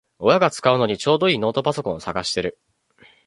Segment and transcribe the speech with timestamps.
[0.17, 2.57] 親が使うのにちょうどいいノートパソコンを探してる